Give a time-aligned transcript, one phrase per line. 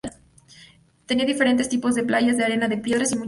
[1.05, 3.19] Tiene diferentes tipos de playas, de arena de piedras, y muchas calas.